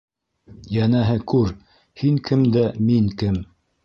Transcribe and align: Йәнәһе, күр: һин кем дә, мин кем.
Йәнәһе, 0.77 1.17
күр: 1.33 1.51
һин 2.03 2.17
кем 2.31 2.47
дә, 2.57 2.65
мин 2.89 3.13
кем. 3.23 3.39